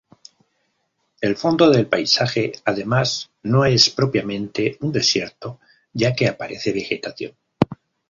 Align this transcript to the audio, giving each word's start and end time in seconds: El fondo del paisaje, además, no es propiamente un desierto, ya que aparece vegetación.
El 1.21 1.37
fondo 1.37 1.69
del 1.69 1.85
paisaje, 1.87 2.53
además, 2.65 3.29
no 3.43 3.65
es 3.65 3.91
propiamente 3.91 4.75
un 4.81 4.91
desierto, 4.91 5.59
ya 5.93 6.15
que 6.15 6.27
aparece 6.27 6.73
vegetación. 6.73 7.33